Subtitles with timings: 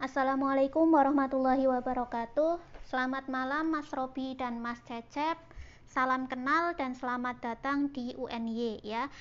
[0.00, 2.56] Assalamualaikum warahmatullahi wabarakatuh.
[2.88, 5.36] Selamat malam Mas Robi dan Mas Cecep.
[5.84, 9.12] Salam kenal dan selamat datang di UNY ya.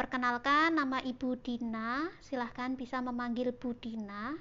[0.00, 2.08] Perkenalkan nama Ibu Dina.
[2.24, 4.32] Silahkan bisa memanggil Bu Dina.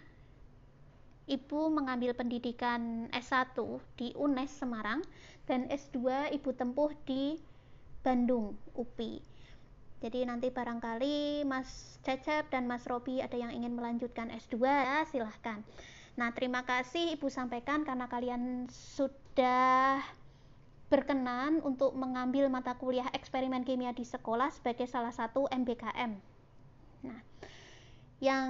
[1.27, 3.51] Ibu mengambil pendidikan S1
[3.99, 5.03] di UNES Semarang
[5.43, 7.35] dan S2 Ibu tempuh di
[7.99, 9.30] Bandung UPI.
[10.01, 15.61] Jadi nanti barangkali Mas Cecep dan Mas Robi ada yang ingin melanjutkan S2 ya silahkan.
[16.17, 20.01] Nah terima kasih Ibu sampaikan karena kalian sudah
[20.91, 26.11] berkenan untuk mengambil mata kuliah eksperimen kimia di sekolah sebagai salah satu MBKM.
[27.07, 27.19] Nah,
[28.19, 28.49] yang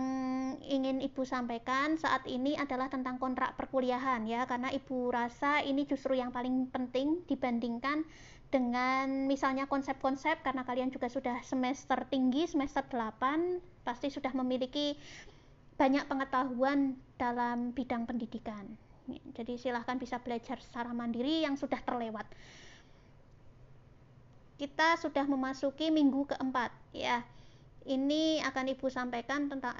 [0.65, 6.17] ingin Ibu sampaikan saat ini adalah tentang kontrak perkuliahan ya, karena Ibu rasa ini justru
[6.17, 8.03] yang paling penting dibandingkan
[8.51, 14.99] dengan misalnya konsep-konsep karena kalian juga sudah semester tinggi, semester 8, pasti sudah memiliki
[15.79, 18.67] banyak pengetahuan dalam bidang pendidikan.
[19.33, 22.27] Jadi silahkan bisa belajar secara mandiri yang sudah terlewat.
[24.59, 27.25] Kita sudah memasuki minggu keempat ya.
[27.81, 29.73] Ini akan Ibu sampaikan tentang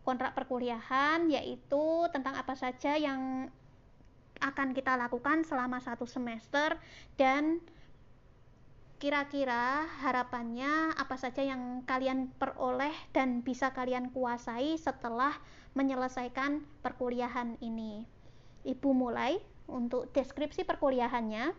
[0.00, 3.52] kontrak perkuliahan yaitu tentang apa saja yang
[4.40, 6.76] akan kita lakukan selama satu semester
[7.20, 7.60] dan
[9.00, 15.32] kira-kira harapannya apa saja yang kalian peroleh dan bisa kalian kuasai setelah
[15.72, 18.04] menyelesaikan perkuliahan ini.
[18.68, 21.56] Ibu mulai untuk deskripsi perkuliahannya.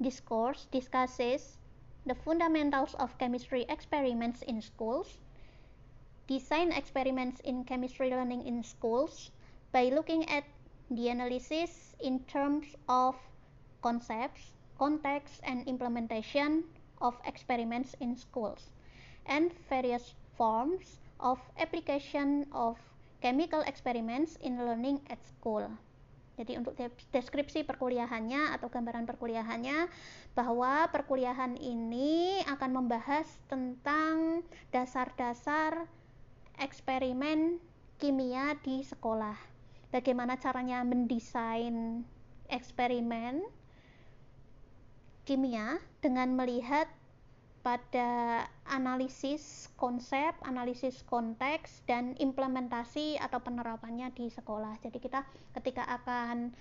[0.00, 1.60] This course discusses
[2.08, 5.20] the fundamentals of chemistry experiments in schools,
[6.24, 9.36] design experiments in chemistry learning in schools
[9.68, 10.48] by looking at
[10.90, 13.16] the analysis in terms of
[13.80, 16.64] concepts, context, and implementation
[17.00, 18.72] of experiments in schools,
[19.26, 22.76] and various forms of application of
[23.22, 25.64] chemical experiments in learning at school.
[26.34, 26.74] Jadi untuk
[27.14, 29.86] deskripsi perkuliahannya atau gambaran perkuliahannya
[30.34, 34.42] bahwa perkuliahan ini akan membahas tentang
[34.74, 35.86] dasar-dasar
[36.58, 37.62] eksperimen
[38.02, 39.53] kimia di sekolah
[39.94, 42.02] bagaimana caranya mendesain
[42.50, 43.46] eksperimen
[45.22, 46.90] kimia dengan melihat
[47.64, 54.76] pada analisis konsep, analisis konteks, dan implementasi atau penerapannya di sekolah.
[54.84, 55.24] Jadi kita
[55.56, 56.52] ketika akan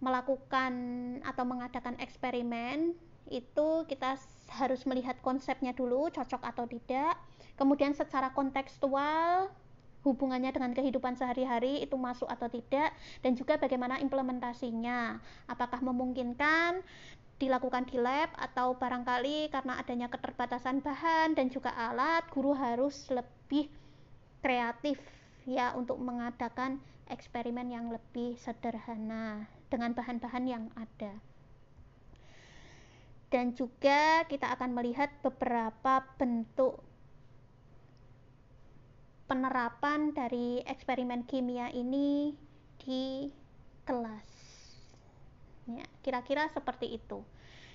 [0.00, 0.72] melakukan
[1.26, 2.96] atau mengadakan eksperimen
[3.28, 4.16] itu kita
[4.56, 7.20] harus melihat konsepnya dulu cocok atau tidak.
[7.60, 9.52] Kemudian secara kontekstual
[10.06, 15.18] hubungannya dengan kehidupan sehari-hari itu masuk atau tidak dan juga bagaimana implementasinya.
[15.50, 16.82] Apakah memungkinkan
[17.38, 23.70] dilakukan di lab atau barangkali karena adanya keterbatasan bahan dan juga alat guru harus lebih
[24.42, 24.98] kreatif
[25.46, 31.14] ya untuk mengadakan eksperimen yang lebih sederhana dengan bahan-bahan yang ada.
[33.28, 36.80] Dan juga kita akan melihat beberapa bentuk
[39.28, 42.32] penerapan dari eksperimen kimia ini
[42.80, 43.28] di
[43.84, 44.28] kelas.
[45.68, 47.20] Ya, kira-kira seperti itu.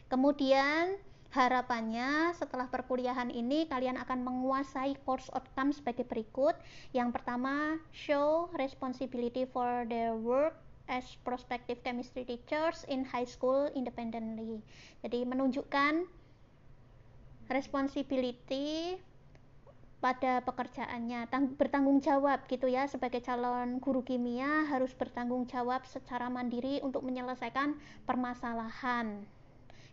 [0.09, 0.97] Kemudian
[1.33, 6.57] harapannya setelah perkuliahan ini kalian akan menguasai course outcome sebagai berikut.
[6.93, 10.57] Yang pertama, show responsibility for their work
[10.89, 14.61] as prospective chemistry teachers in high school independently.
[15.05, 16.09] Jadi menunjukkan
[17.49, 18.97] responsibility
[20.03, 26.27] pada pekerjaannya tang bertanggung jawab gitu ya sebagai calon guru kimia harus bertanggung jawab secara
[26.27, 29.23] mandiri untuk menyelesaikan permasalahan.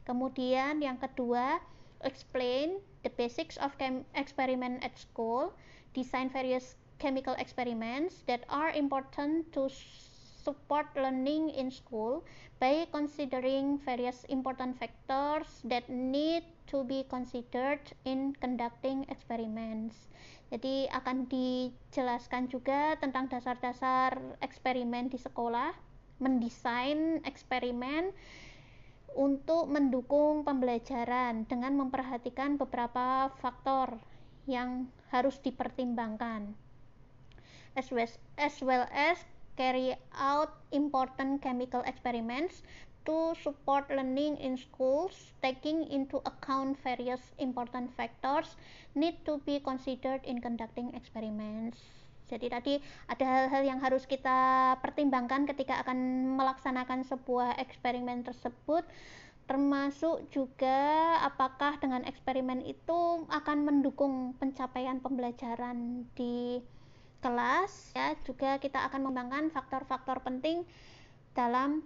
[0.03, 1.63] Kemudian yang kedua
[2.03, 3.71] explain the basics of
[4.19, 5.55] experiment at school
[5.95, 9.71] design various chemical experiments that are important to
[10.43, 12.27] support learning in school
[12.59, 20.07] by considering various important factors that need to be considered in conducting experiments.
[20.55, 25.75] Jadi akan dijelaskan juga tentang dasar-dasar eksperimen di sekolah,
[26.23, 28.15] mendesain eksperimen
[29.19, 33.99] untuk mendukung pembelajaran dengan memperhatikan beberapa faktor
[34.47, 36.55] yang harus dipertimbangkan.
[37.75, 37.91] As
[38.63, 39.19] well as,
[39.59, 42.63] carry out important chemical experiments
[43.11, 48.55] to support learning in schools, taking into account various important factors
[48.95, 51.83] need to be considered in conducting experiments.
[52.31, 52.75] Jadi tadi
[53.11, 55.99] ada hal-hal yang harus kita pertimbangkan ketika akan
[56.39, 58.87] melaksanakan sebuah eksperimen tersebut
[59.51, 66.63] termasuk juga apakah dengan eksperimen itu akan mendukung pencapaian pembelajaran di
[67.19, 70.63] kelas ya juga kita akan mengembangkan faktor-faktor penting
[71.35, 71.83] dalam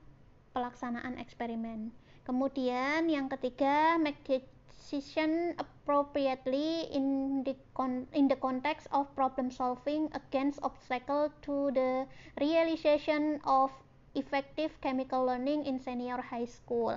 [0.55, 1.91] pelaksanaan eksperimen.
[2.25, 10.09] Kemudian yang ketiga make decision appropriately in the con in the context of problem solving
[10.15, 12.09] against obstacle to the
[12.41, 13.75] realization of
[14.15, 16.97] effective chemical learning in senior high school.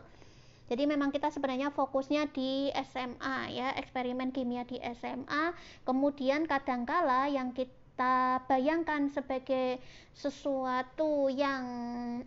[0.68, 5.56] Jadi memang kita sebenarnya fokusnya di SMA ya, eksperimen kimia di SMA.
[5.88, 7.87] Kemudian kadangkala yang kita
[8.46, 9.82] bayangkan sebagai
[10.14, 11.66] sesuatu yang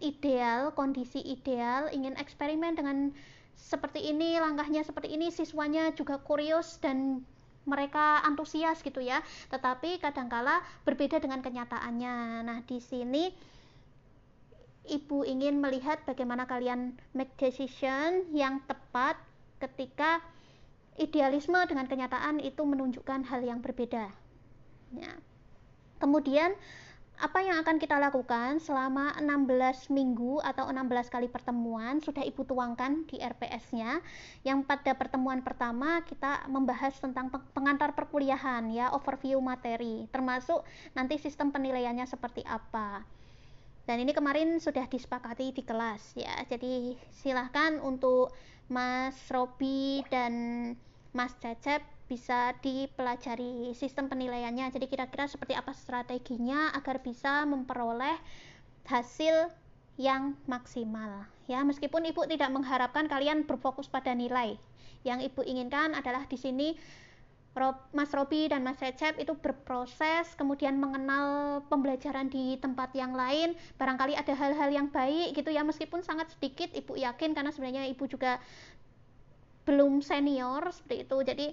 [0.03, 3.15] ideal, kondisi ideal, ingin eksperimen dengan
[3.55, 7.23] seperti ini, langkahnya seperti ini, siswanya juga kurios dan
[7.69, 9.23] mereka antusias gitu ya.
[9.53, 12.47] Tetapi kadangkala berbeda dengan kenyataannya.
[12.47, 13.31] Nah, di sini
[14.91, 19.15] ibu ingin melihat bagaimana kalian make decision yang tepat
[19.63, 20.19] ketika
[20.99, 24.11] idealisme dengan kenyataan itu menunjukkan hal yang berbeda.
[24.97, 25.13] Ya.
[26.01, 26.57] Kemudian
[27.21, 33.05] apa yang akan kita lakukan selama 16 minggu atau 16 kali pertemuan sudah Ibu tuangkan
[33.05, 34.01] di RPS-nya.
[34.41, 40.65] Yang pada pertemuan pertama kita membahas tentang pengantar perkuliahan ya, overview materi, termasuk
[40.97, 43.05] nanti sistem penilaiannya seperti apa
[43.91, 48.31] dan ini kemarin sudah disepakati di kelas ya jadi silahkan untuk
[48.71, 50.33] Mas Robi dan
[51.11, 54.67] Mas Cecep bisa dipelajari sistem penilaiannya.
[54.75, 58.19] Jadi kira-kira seperti apa strateginya agar bisa memperoleh
[58.91, 59.55] hasil
[59.95, 61.63] yang maksimal ya.
[61.63, 64.59] Meskipun ibu tidak mengharapkan kalian berfokus pada nilai.
[65.07, 66.75] Yang ibu inginkan adalah di sini
[67.91, 73.59] Mas Robi dan Mas Recep itu berproses kemudian mengenal pembelajaran di tempat yang lain.
[73.75, 75.63] Barangkali ada hal-hal yang baik gitu ya.
[75.67, 78.39] Meskipun sangat sedikit ibu yakin karena sebenarnya ibu juga
[79.69, 81.17] belum senior seperti itu.
[81.27, 81.47] Jadi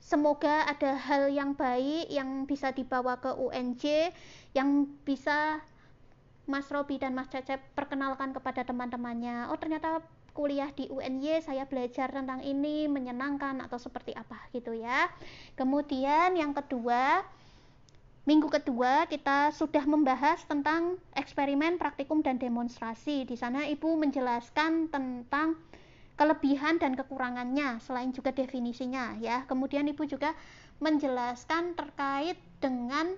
[0.00, 4.10] semoga ada hal yang baik yang bisa dibawa ke UNJ
[4.56, 5.60] yang bisa
[6.50, 9.52] Mas Robi dan Mas Cecep perkenalkan kepada teman-temannya.
[9.54, 10.02] Oh ternyata
[10.34, 15.06] kuliah di UNY saya belajar tentang ini menyenangkan atau seperti apa gitu ya.
[15.54, 17.22] Kemudian yang kedua
[18.28, 23.26] minggu kedua kita sudah membahas tentang eksperimen praktikum dan demonstrasi.
[23.26, 25.54] Di sana ibu menjelaskan tentang
[26.20, 30.36] kelebihan dan kekurangannya selain juga definisinya ya kemudian ibu juga
[30.84, 33.16] menjelaskan terkait dengan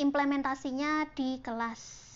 [0.00, 2.14] implementasinya di kelas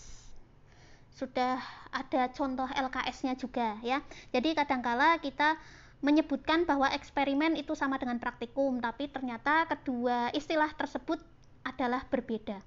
[1.19, 1.59] sudah
[1.91, 3.99] ada contoh LKS-nya juga ya.
[4.31, 5.59] Jadi kadangkala kita
[5.99, 11.19] menyebutkan bahwa eksperimen itu sama dengan praktikum, tapi ternyata kedua istilah tersebut
[11.67, 12.63] adalah berbeda.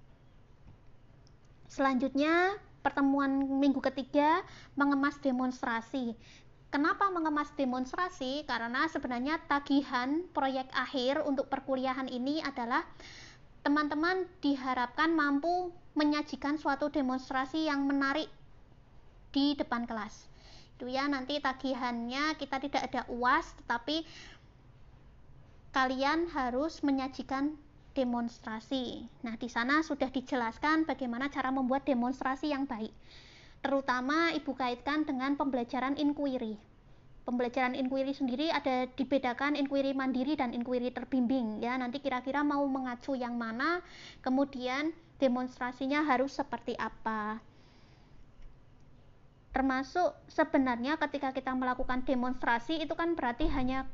[1.71, 4.43] Selanjutnya, pertemuan minggu ketiga
[4.75, 6.11] mengemas demonstrasi.
[6.71, 8.47] Kenapa mengemas demonstrasi?
[8.47, 12.87] Karena sebenarnya tagihan proyek akhir untuk perkuliahan ini adalah
[13.59, 18.31] teman-teman diharapkan mampu menyajikan suatu demonstrasi yang menarik
[19.35, 20.31] di depan kelas.
[20.79, 24.07] Itu ya nanti tagihannya kita tidak ada uas tetapi
[25.75, 27.51] kalian harus menyajikan
[27.99, 29.11] demonstrasi.
[29.27, 32.95] Nah di sana sudah dijelaskan bagaimana cara membuat demonstrasi yang baik
[33.61, 36.57] terutama ibu kaitkan dengan pembelajaran inquiry.
[37.21, 41.77] Pembelajaran inquiry sendiri ada dibedakan inquiry mandiri dan inquiry terbimbing ya.
[41.77, 43.85] Nanti kira-kira mau mengacu yang mana
[44.25, 44.89] kemudian
[45.21, 47.37] demonstrasinya harus seperti apa.
[49.53, 53.85] Termasuk sebenarnya ketika kita melakukan demonstrasi itu kan berarti hanya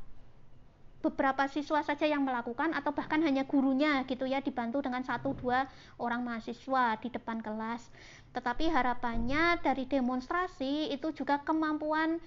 [1.07, 5.71] beberapa siswa saja yang melakukan atau bahkan hanya gurunya gitu ya dibantu dengan satu dua
[5.95, 7.87] orang mahasiswa di depan kelas
[8.35, 12.19] tetapi harapannya dari demonstrasi itu juga kemampuan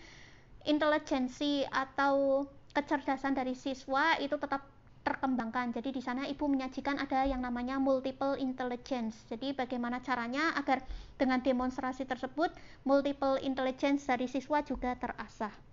[0.64, 4.66] intelijensi atau kecerdasan dari siswa itu tetap
[5.00, 5.72] terkembangkan.
[5.72, 9.16] Jadi di sana ibu menyajikan ada yang namanya multiple intelligence.
[9.32, 10.84] Jadi bagaimana caranya agar
[11.16, 12.52] dengan demonstrasi tersebut
[12.84, 15.69] multiple intelligence dari siswa juga terasah.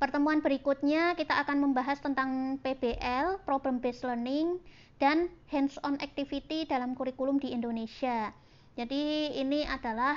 [0.00, 4.56] Pertemuan berikutnya kita akan membahas tentang PBL, Problem Based Learning,
[4.96, 8.32] dan hands-on activity dalam kurikulum di Indonesia.
[8.80, 10.16] Jadi ini adalah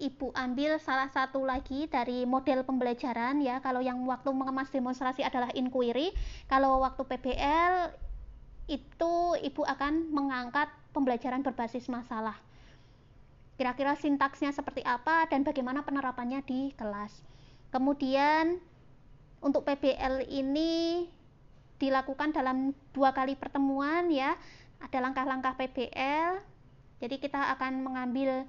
[0.00, 3.60] ibu ambil salah satu lagi dari model pembelajaran ya.
[3.60, 6.16] Kalau yang waktu mengemas demonstrasi adalah inquiry.
[6.48, 7.92] Kalau waktu PBL
[8.72, 12.40] itu ibu akan mengangkat pembelajaran berbasis masalah.
[13.60, 17.12] Kira-kira sintaksnya seperti apa dan bagaimana penerapannya di kelas.
[17.68, 18.56] Kemudian
[19.40, 21.06] untuk PBL ini
[21.76, 24.34] dilakukan dalam dua kali pertemuan ya
[24.80, 26.40] ada langkah-langkah PBL
[26.96, 28.48] jadi kita akan mengambil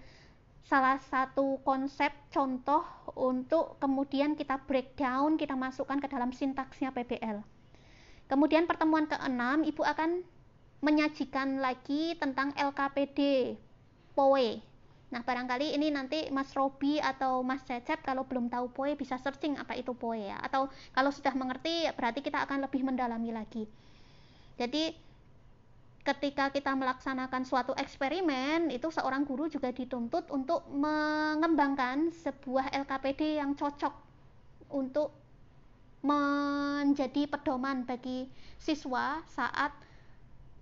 [0.67, 2.83] salah satu konsep contoh
[3.15, 7.39] untuk kemudian kita breakdown, kita masukkan ke dalam sintaksnya PBL.
[8.27, 10.27] Kemudian pertemuan keenam, Ibu akan
[10.83, 13.55] menyajikan lagi tentang LKPD
[14.11, 14.59] POE.
[15.07, 19.55] Nah, barangkali ini nanti Mas Robi atau Mas Cecep kalau belum tahu POE bisa searching
[19.55, 20.37] apa itu POE ya.
[20.43, 23.63] Atau kalau sudah mengerti berarti kita akan lebih mendalami lagi.
[24.59, 24.91] Jadi
[26.03, 33.55] ketika kita melaksanakan suatu eksperimen itu seorang guru juga dituntut untuk mengembangkan sebuah LKPD yang
[33.55, 33.91] cocok
[34.71, 35.11] untuk
[36.03, 38.27] menjadi pedoman bagi
[38.59, 39.71] siswa saat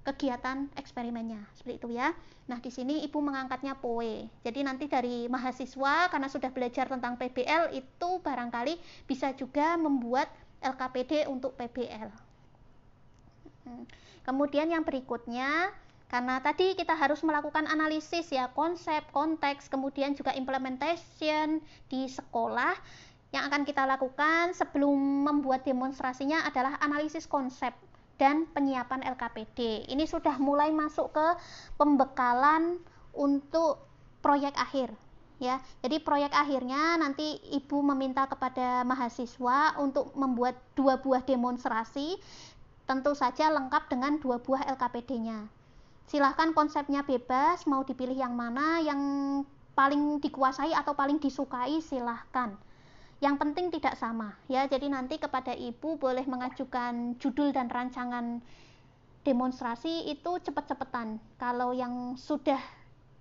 [0.06, 2.14] kegiatan eksperimennya seperti itu ya.
[2.46, 4.30] Nah, di sini Ibu mengangkatnya POE.
[4.46, 8.78] Jadi nanti dari mahasiswa karena sudah belajar tentang PBL itu barangkali
[9.10, 10.30] bisa juga membuat
[10.62, 12.14] LKPD untuk PBL.
[13.66, 13.86] Hmm.
[14.22, 15.74] Kemudian yang berikutnya
[16.06, 22.78] karena tadi kita harus melakukan analisis ya konsep, konteks, kemudian juga implementation di sekolah
[23.34, 27.74] yang akan kita lakukan sebelum membuat demonstrasinya adalah analisis konsep
[28.16, 29.90] dan penyiapan LKPD.
[29.92, 31.28] Ini sudah mulai masuk ke
[31.76, 32.80] pembekalan
[33.16, 33.84] untuk
[34.24, 34.92] proyek akhir
[35.40, 35.60] ya.
[35.84, 42.18] Jadi proyek akhirnya nanti Ibu meminta kepada mahasiswa untuk membuat dua buah demonstrasi
[42.86, 45.50] tentu saja lengkap dengan dua buah LKPD-nya.
[46.06, 49.02] Silahkan konsepnya bebas, mau dipilih yang mana, yang
[49.74, 52.56] paling dikuasai atau paling disukai silahkan
[53.24, 54.68] yang penting tidak sama ya.
[54.68, 58.44] Jadi nanti kepada ibu boleh mengajukan judul dan rancangan
[59.26, 61.18] demonstrasi itu cepet-cepetan.
[61.40, 62.60] Kalau yang sudah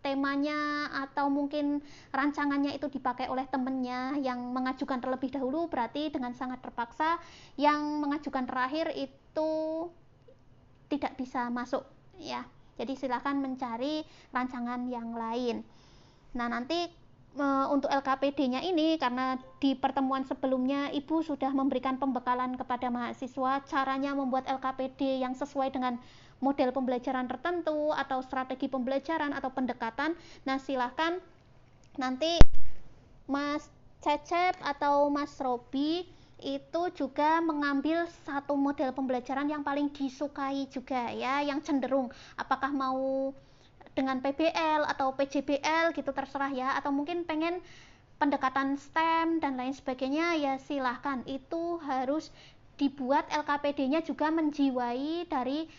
[0.05, 1.81] temanya atau mungkin
[2.13, 7.17] rancangannya itu dipakai oleh temennya yang mengajukan terlebih dahulu berarti dengan sangat terpaksa
[7.57, 9.51] yang mengajukan terakhir itu
[10.93, 11.89] tidak bisa masuk
[12.21, 12.45] ya.
[12.77, 15.65] Jadi silahkan mencari rancangan yang lain.
[16.37, 16.91] Nah nanti
[17.71, 24.47] untuk LKPD-nya ini karena di pertemuan sebelumnya Ibu sudah memberikan pembekalan kepada mahasiswa caranya membuat
[24.47, 25.99] LKPD yang sesuai dengan
[26.39, 30.15] model pembelajaran tertentu atau strategi pembelajaran atau pendekatan.
[30.47, 31.19] Nah, silahkan
[31.99, 32.39] nanti
[33.27, 33.67] Mas
[33.99, 36.07] Cecep atau Mas Robi
[36.45, 43.33] itu juga mengambil satu model pembelajaran yang paling disukai juga ya, yang cenderung apakah mau
[43.95, 46.69] dengan PBL atau PJBL gitu terserah ya.
[46.77, 47.63] Atau mungkin pengen
[48.19, 51.23] pendekatan STEM dan lain sebagainya ya silahkan.
[51.25, 52.35] Itu harus
[52.75, 55.71] dibuat LKPD-nya juga menjiwai dari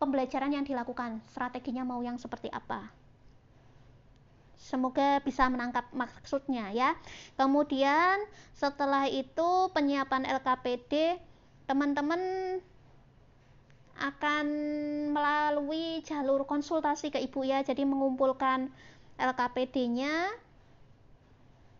[0.00, 1.22] pembelajaran yang dilakukan.
[1.30, 2.90] Strateginya mau yang seperti apa.
[4.62, 6.94] Semoga bisa menangkap maksudnya ya.
[7.34, 8.22] Kemudian
[8.54, 11.18] setelah itu penyiapan LKPD
[11.66, 12.18] teman-teman
[14.02, 14.46] akan
[15.14, 17.62] melalui jalur konsultasi ke ibu ya.
[17.62, 18.66] Jadi mengumpulkan
[19.16, 20.34] LKPD-nya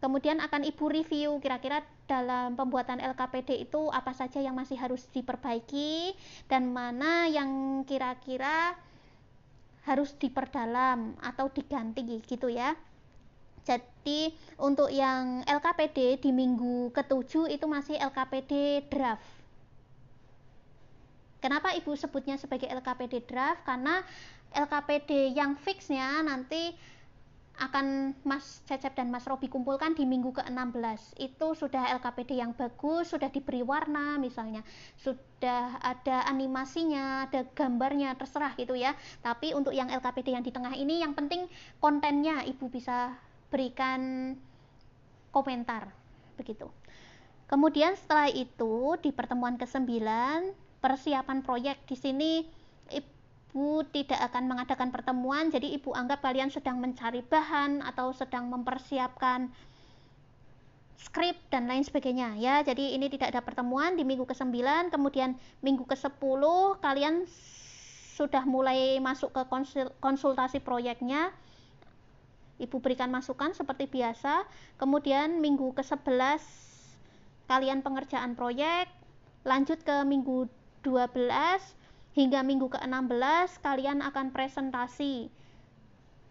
[0.03, 6.15] kemudian akan ibu review kira-kira dalam pembuatan LKPD itu apa saja yang masih harus diperbaiki
[6.51, 8.75] dan mana yang kira-kira
[9.87, 12.75] harus diperdalam atau diganti gitu ya.
[13.63, 19.23] Jadi untuk yang LKPD di minggu ketujuh itu masih LKPD draft
[21.43, 23.67] Kenapa Ibu sebutnya sebagai LKPD draft?
[23.67, 23.99] Karena
[24.55, 26.71] LKPD yang fixnya nanti
[27.61, 33.13] akan Mas Cecep dan Mas Robi kumpulkan di minggu ke-16 itu sudah LKPD yang bagus,
[33.13, 34.65] sudah diberi warna misalnya.
[34.97, 38.97] Sudah ada animasinya, ada gambarnya, terserah gitu ya.
[39.21, 41.45] Tapi untuk yang LKPD yang di tengah ini yang penting
[41.77, 43.19] kontennya Ibu bisa
[43.53, 44.33] berikan
[45.29, 45.93] komentar.
[46.41, 46.71] Begitu.
[47.53, 49.93] Kemudian setelah itu di pertemuan ke-9
[50.83, 52.33] persiapan proyek di sini
[52.91, 59.49] ibu tidak akan mengadakan pertemuan jadi ibu anggap kalian sedang mencari bahan atau sedang mempersiapkan
[61.03, 62.63] skrip dan lain sebagainya ya.
[62.63, 66.43] Jadi ini tidak ada pertemuan di minggu ke-9 kemudian minggu ke-10
[66.79, 67.27] kalian
[68.15, 69.43] sudah mulai masuk ke
[69.99, 71.35] konsultasi proyeknya.
[72.63, 74.47] Ibu berikan masukan seperti biasa.
[74.79, 76.39] Kemudian minggu ke-11
[77.51, 78.87] kalian pengerjaan proyek
[79.43, 80.47] lanjut ke minggu
[80.85, 81.17] 12
[82.13, 85.33] hingga minggu ke-16 kalian akan presentasi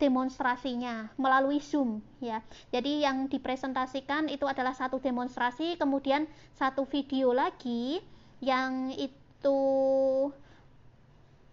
[0.01, 2.41] demonstrasinya melalui Zoom ya.
[2.73, 6.25] Jadi yang dipresentasikan itu adalah satu demonstrasi, kemudian
[6.57, 8.01] satu video lagi
[8.41, 9.61] yang itu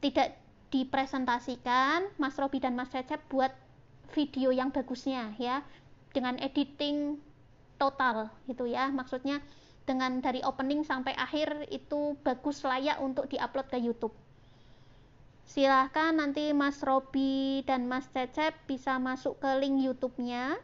[0.01, 0.41] tidak
[0.73, 3.53] dipresentasikan, Mas Robi dan Mas Cecep buat
[4.17, 5.61] video yang bagusnya ya
[6.17, 7.21] dengan editing
[7.77, 8.89] total gitu ya.
[8.89, 9.45] Maksudnya
[9.89, 14.13] dengan dari opening sampai akhir itu bagus layak untuk diupload ke YouTube.
[15.49, 20.61] Silahkan nanti Mas Robi dan Mas Cecep bisa masuk ke link YouTube-nya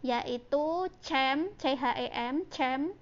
[0.00, 2.96] yaitu CHEM C H E M CHEM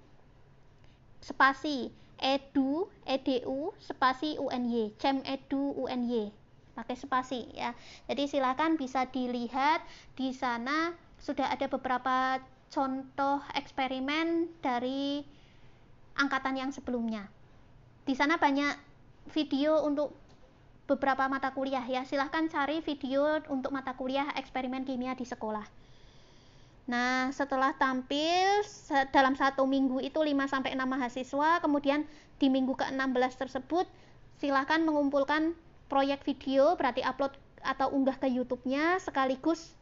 [1.23, 1.89] spasi
[2.21, 6.29] edu edu spasi uny cem edu uny
[6.75, 7.73] pakai spasi ya.
[8.11, 9.81] Jadi silakan bisa dilihat
[10.13, 12.37] di sana sudah ada beberapa
[12.69, 15.25] contoh eksperimen dari
[16.17, 17.27] angkatan yang sebelumnya.
[18.03, 18.75] Di sana banyak
[19.31, 20.15] video untuk
[20.89, 22.03] beberapa mata kuliah ya.
[22.03, 25.63] Silahkan cari video untuk mata kuliah eksperimen kimia di sekolah.
[26.89, 28.65] Nah, setelah tampil
[29.15, 32.03] dalam satu minggu itu 5-6 mahasiswa, kemudian
[32.41, 33.85] di minggu ke-16 tersebut
[34.41, 35.53] silahkan mengumpulkan
[35.87, 39.77] proyek video, berarti upload atau unggah ke YouTube-nya, sekaligus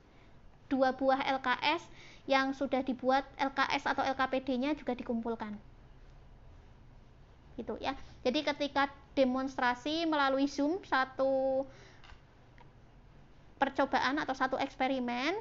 [0.68, 1.82] dua buah LKS
[2.30, 5.58] yang sudah dibuat LKS atau LKPD-nya juga dikumpulkan.
[7.60, 7.92] Gitu ya.
[8.24, 11.68] Jadi ketika demonstrasi melalui Zoom satu
[13.60, 15.36] percobaan atau satu eksperimen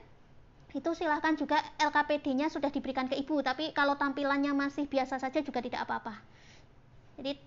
[0.75, 5.65] itu silahkan juga LKPD-nya sudah diberikan ke ibu tapi kalau tampilannya masih biasa saja juga
[5.65, 6.13] tidak apa-apa
[7.17, 7.41] jadi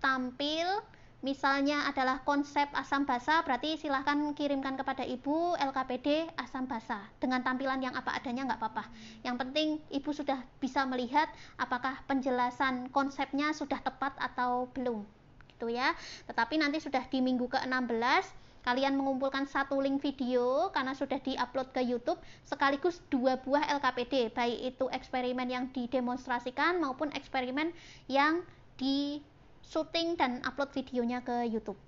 [0.00, 0.80] tampil
[1.22, 6.98] misalnya adalah konsep asam basa berarti silahkan kirimkan kepada ibu LKPD asam basa.
[7.22, 8.84] Dengan tampilan yang apa adanya nggak apa-apa.
[9.22, 15.06] Yang penting ibu sudah bisa melihat apakah penjelasan konsepnya sudah tepat atau belum.
[15.54, 15.94] Gitu ya.
[16.26, 21.82] Tetapi nanti sudah di minggu ke-16 kalian mengumpulkan satu link video karena sudah diupload ke
[21.82, 27.74] YouTube sekaligus dua buah LKPD baik itu eksperimen yang didemonstrasikan maupun eksperimen
[28.06, 28.46] yang
[28.78, 29.18] di
[29.66, 31.78] syuting dan upload videonya ke YouTube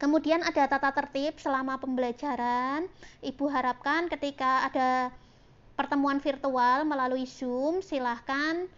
[0.00, 2.88] kemudian ada tata tertib selama pembelajaran
[3.24, 5.14] ibu harapkan ketika ada
[5.74, 8.68] pertemuan virtual melalui Zoom silahkan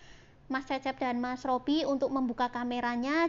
[0.46, 3.26] Mas Cecep dan Mas Robi untuk membuka kameranya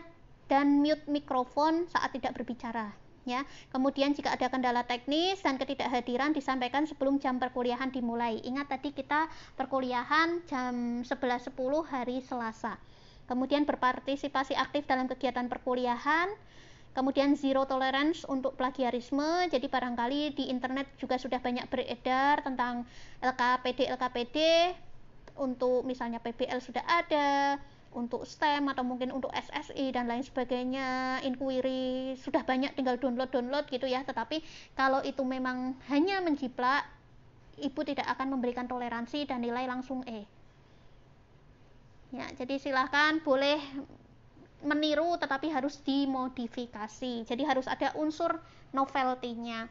[0.47, 2.93] dan mute mikrofon saat tidak berbicara
[3.27, 3.43] ya.
[3.69, 8.39] Kemudian jika ada kendala teknis dan ketidakhadiran disampaikan sebelum jam perkuliahan dimulai.
[8.41, 9.27] Ingat tadi kita
[9.59, 11.51] perkuliahan jam 11.10
[11.83, 12.79] hari Selasa.
[13.27, 16.31] Kemudian berpartisipasi aktif dalam kegiatan perkuliahan.
[16.95, 19.45] Kemudian zero tolerance untuk plagiarisme.
[19.51, 22.89] Jadi barangkali di internet juga sudah banyak beredar tentang
[23.21, 24.37] LKPD LKPD
[25.37, 27.61] untuk misalnya PBL sudah ada,
[27.97, 33.65] untuk STEM atau mungkin untuk SSI dan lain sebagainya inquiry sudah banyak tinggal download download
[33.71, 34.43] gitu ya tetapi
[34.75, 36.85] kalau itu memang hanya menjiplak
[37.57, 40.36] ibu tidak akan memberikan toleransi dan nilai langsung E
[42.11, 43.59] ya jadi silahkan boleh
[44.63, 48.39] meniru tetapi harus dimodifikasi jadi harus ada unsur
[48.73, 49.69] novelty-nya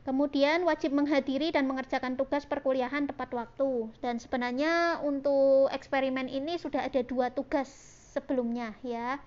[0.00, 3.92] Kemudian wajib menghadiri dan mengerjakan tugas perkuliahan tepat waktu.
[4.00, 7.68] Dan sebenarnya untuk eksperimen ini sudah ada dua tugas
[8.16, 9.20] sebelumnya ya.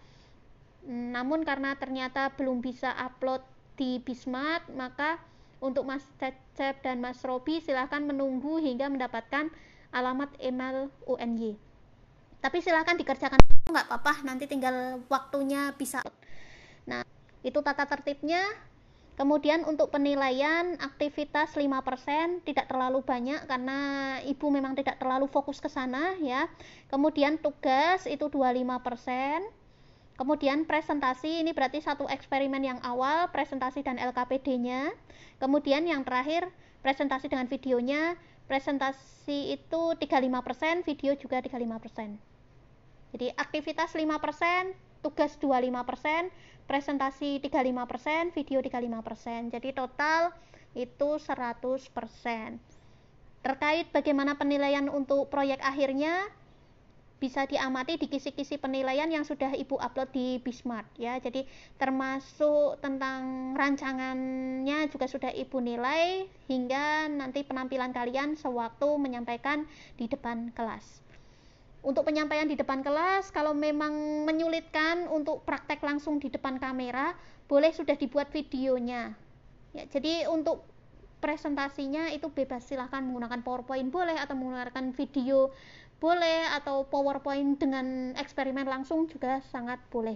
[0.89, 3.45] Namun karena ternyata belum bisa upload
[3.77, 5.21] di Bismat, maka
[5.61, 9.53] untuk Mas Cecep dan Mas Robi silahkan menunggu hingga mendapatkan
[9.93, 11.55] alamat email UNY.
[12.43, 13.39] Tapi silahkan dikerjakan
[13.71, 16.03] nggak apa-apa, nanti tinggal waktunya bisa.
[16.83, 17.07] Nah,
[17.39, 18.43] itu tata tertibnya
[19.13, 23.79] Kemudian untuk penilaian aktivitas 5% tidak terlalu banyak karena
[24.25, 26.49] ibu memang tidak terlalu fokus ke sana ya.
[26.89, 28.73] Kemudian tugas itu 25%.
[30.17, 34.89] Kemudian presentasi ini berarti satu eksperimen yang awal, presentasi dan LKPD-nya.
[35.37, 36.49] Kemudian yang terakhir
[36.81, 38.17] presentasi dengan videonya.
[38.49, 42.32] Presentasi itu 35%, video juga 35%.
[43.13, 44.73] Jadi aktivitas 5%,
[45.05, 46.33] tugas 25%,
[46.65, 49.53] presentasi 35%, video 35%.
[49.53, 50.33] Jadi total
[50.73, 52.57] itu 100%.
[53.45, 56.25] Terkait bagaimana penilaian untuk proyek akhirnya
[57.23, 61.21] bisa diamati di kisi-kisi penilaian yang sudah Ibu upload di Bismart ya.
[61.23, 61.47] Jadi
[61.79, 69.63] termasuk tentang rancangannya juga sudah Ibu nilai hingga nanti penampilan kalian sewaktu menyampaikan
[69.95, 71.03] di depan kelas
[71.83, 77.11] untuk penyampaian di depan kelas kalau memang menyulitkan untuk praktek langsung di depan kamera
[77.51, 79.11] boleh sudah dibuat videonya.
[79.75, 80.63] Ya jadi untuk
[81.19, 82.63] presentasinya itu bebas.
[82.63, 85.51] Silahkan menggunakan powerpoint boleh atau menggunakan video
[85.99, 90.15] boleh atau powerpoint dengan eksperimen langsung juga sangat boleh.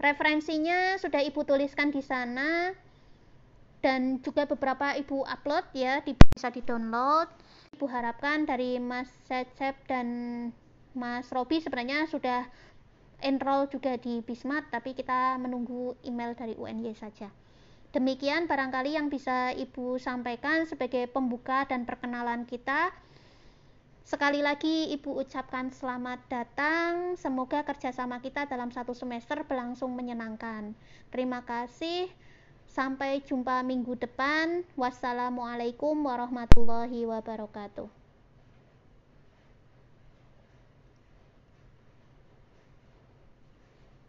[0.00, 2.72] Referensinya sudah ibu tuliskan di sana
[3.78, 7.30] dan juga beberapa ibu upload ya bisa di download
[7.78, 10.08] Ibu harapkan dari Mas Cecep dan
[10.98, 12.50] Mas Robi sebenarnya sudah
[13.22, 17.30] enroll juga di Bismat tapi kita menunggu email dari UNY saja.
[17.94, 22.90] Demikian barangkali yang bisa Ibu sampaikan sebagai pembuka dan perkenalan kita.
[24.02, 27.14] Sekali lagi Ibu ucapkan selamat datang.
[27.14, 30.74] Semoga kerjasama kita dalam satu semester berlangsung menyenangkan.
[31.14, 32.10] Terima kasih.
[32.68, 34.62] Sampai jumpa minggu depan.
[34.76, 37.97] Wassalamualaikum warahmatullahi wabarakatuh.